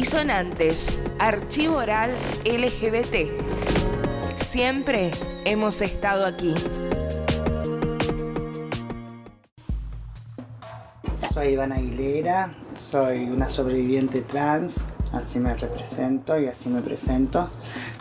[0.00, 2.12] Disonantes, Archivo Oral
[2.44, 3.32] LGBT.
[4.48, 5.10] Siempre
[5.44, 6.54] hemos estado aquí.
[11.34, 17.50] Soy Iván Aguilera, soy una sobreviviente trans, así me represento y así me presento.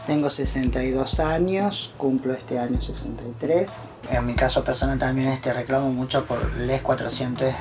[0.06, 3.96] Tengo 62 años, cumplo este año 63.
[4.12, 7.56] En mi caso personal también este reclamo mucho por les 400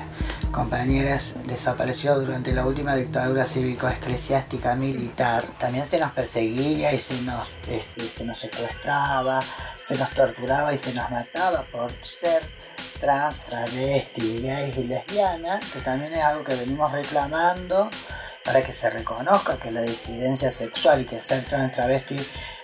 [0.51, 5.45] compañeras desaparecidas durante la última dictadura cívico-eclesiástica militar.
[5.59, 9.43] También se nos perseguía y se nos, este, se nos secuestraba,
[9.81, 12.43] se nos torturaba y se nos mataba por ser
[13.01, 17.91] trans, travesti, gays y lesbianas, que también es algo que venimos reclamando
[18.45, 22.19] para que se reconozca que la disidencia sexual y que ser trans, travesti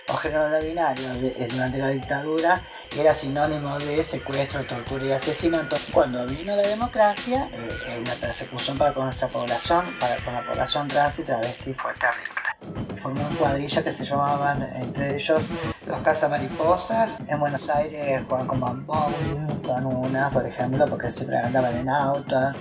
[0.09, 1.07] o género no binario
[1.51, 2.61] durante la dictadura
[3.01, 5.75] era sinónimo de secuestro, tortura y asesinato.
[5.91, 10.87] Cuando vino la democracia, eh, la persecución para con nuestra población, para con la población
[10.87, 13.01] trans y travesti fue terrible.
[13.01, 15.43] Formaban cuadrillas que se llamaban entre ellos
[15.85, 17.19] los cazamariposas.
[17.27, 22.53] En Buenos Aires jugaban como bowling con una, por ejemplo, porque siempre andaban en auto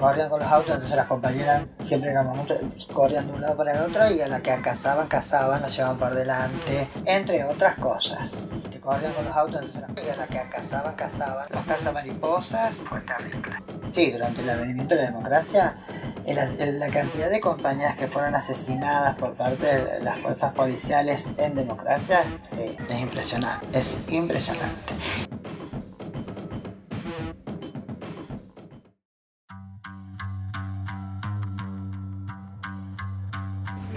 [0.00, 2.58] corrían con los autos, entonces las compañeras siempre éramos muchos,
[2.92, 5.98] corrían de un lado para el otro y a la que cazaban, cazaban, la llevaban
[5.98, 8.46] por delante, entre otras cosas.
[8.80, 11.46] Corrían con los autos, entonces las, y a la que cazaban, cazaban.
[11.50, 12.82] Los cazamariposas.
[13.90, 15.76] Sí, durante el advenimiento de la democracia,
[16.26, 22.44] la cantidad de compañeras que fueron asesinadas por parte de las fuerzas policiales en democracias
[22.52, 23.78] eh, es impresionante.
[23.78, 24.94] Es impresionante.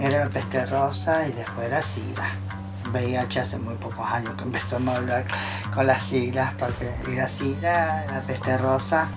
[0.04, 2.26] era la peste rosa y después era SIDA.
[2.94, 5.26] VIH hace muy pocos años que empezamos a hablar
[5.74, 9.08] con las siglas porque era SIDA, la peste rosa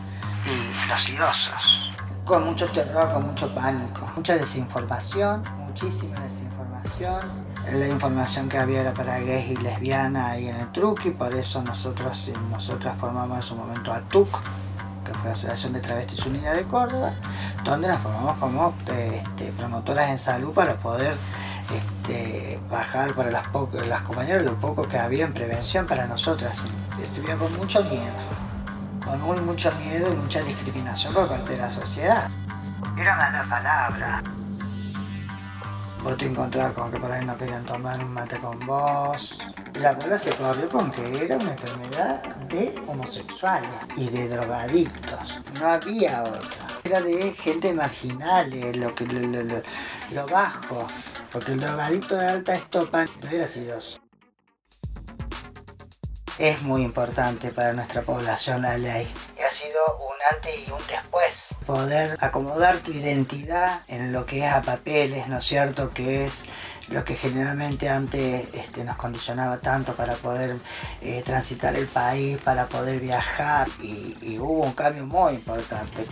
[0.45, 1.91] y los idosos.
[2.25, 7.47] Con mucho terror, con mucho pánico, mucha desinformación, muchísima desinformación.
[7.71, 11.61] La información que había era para gays y lesbianas ahí en el truqui, por eso
[11.61, 14.29] nosotros y nosotras formamos en su momento a TUC,
[15.03, 17.13] que fue la Asociación de Travestis Unida de Córdoba,
[17.63, 21.17] donde nos formamos como este, promotoras en salud para poder
[21.73, 23.43] este, bajar para las,
[23.87, 26.63] las compañeras lo poco que había en prevención para nosotras.
[27.01, 28.13] Estuvía con mucho miedo,
[29.03, 32.29] con mucho miedo y mucha discriminación por parte de la sociedad.
[32.97, 34.23] Era mala palabra.
[36.03, 39.45] Vos te encontrabas con que por ahí no querían tomar un mate con vos.
[39.81, 45.41] La bola se corrió con que era una enfermedad de homosexuales y de drogadictos.
[45.59, 46.67] No había otra.
[46.83, 48.49] Era de gente marginal,
[48.79, 50.87] lo, que, lo, bajo.
[51.31, 53.99] Porque el drogadicto de alta estopa no era sidoso.
[56.37, 59.11] Es muy importante para nuestra población la ley.
[59.35, 61.55] Y ha sido un antes y un después.
[61.65, 65.89] Poder acomodar tu identidad en lo que es a papeles, ¿no es cierto?
[65.89, 66.45] Que es
[66.89, 70.57] lo que generalmente antes este, nos condicionaba tanto para poder
[71.01, 73.67] eh, transitar el país, para poder viajar.
[73.81, 76.05] Y, hubo un cambio muy importante,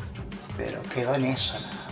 [0.58, 1.85] pero quedó en eso nada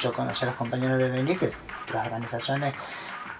[0.00, 1.50] Yo conocí a los compañeros de Beni que
[1.92, 2.74] las organizaciones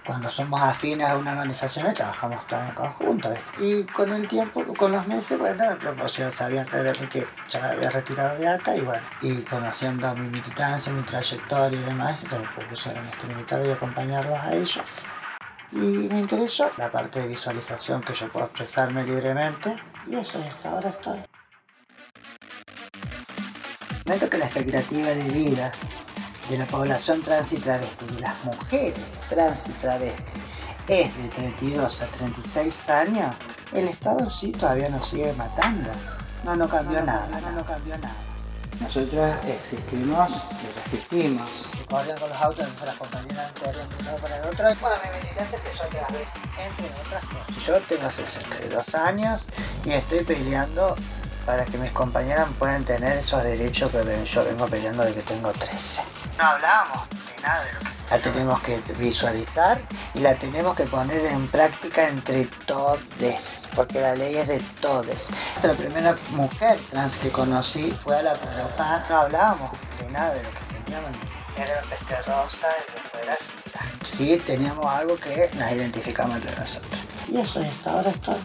[0.07, 3.33] cuando somos afines a una organización trabajamos todos en conjunto.
[3.59, 7.89] Y con el tiempo, con los meses, bueno, me propusieron, sabían que ya me había
[7.89, 13.05] retirado de ATA y bueno, y conociendo mi militancia, mi trayectoria y demás, me propusieron
[13.07, 14.79] este militar y acompañarlos a ellos.
[15.73, 19.75] Y me interesó la parte de visualización, que yo puedo expresarme libremente,
[20.05, 21.19] y eso, y hasta ahora estoy.
[24.05, 25.73] Momento que la expectativa de vida
[26.49, 28.99] de la población trans y travesti, de las mujeres
[29.29, 30.23] trans y travesti,
[30.87, 33.35] es de 32 a 36 años,
[33.73, 35.89] el Estado sí todavía nos sigue matando.
[36.45, 38.15] No, no cambió nada, no, no cambió nada.
[38.79, 41.49] Nosotros existimos y resistimos.
[41.89, 44.75] Corrían con los autos, entonces las compañeras corrían de un lado para el otro.
[44.79, 47.65] Bueno, mi militante empezó a quedar entre otras cosas.
[47.65, 49.45] Yo tengo 62 años
[49.83, 50.95] y estoy peleando
[51.47, 55.51] para que mis compañeras puedan tener esos derechos que yo vengo peleando de que tengo
[55.51, 56.03] 13
[56.37, 59.79] no hablábamos de nada de lo que La tenemos que visualizar
[60.13, 65.31] y la tenemos que poner en práctica entre todes, porque la ley es de todes.
[65.63, 69.03] La primera mujer trans que conocí fue a la Parapá.
[69.09, 71.09] No hablábamos de nada de lo que sentíamos.
[71.57, 72.69] Era peste rosa
[74.03, 74.05] y.
[74.05, 77.01] Sí, teníamos algo que nos identificamos entre nosotros.
[77.27, 78.35] Y eso, hasta ahora estoy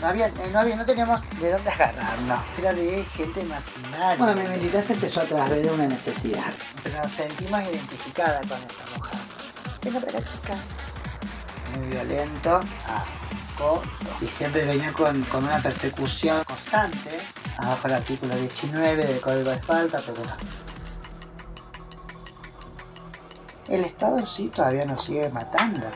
[0.00, 2.40] no había, eh, no había, no teníamos de dónde agarrarnos.
[2.58, 4.18] Era de gente marginal.
[4.18, 6.52] Bueno, mi militancia empezó a través de una necesidad.
[6.82, 9.18] Pero nos sentimos identificadas con esa mujer.
[9.82, 10.54] Venga para chica.
[11.76, 12.60] Muy violento.
[12.86, 13.04] Ah,
[14.20, 17.18] y siempre venía con, con, una persecución constante.
[17.56, 20.22] Abajo el artículo 19 del Código de Esparta, pero
[23.68, 25.86] el Estado en sí todavía nos sigue matando.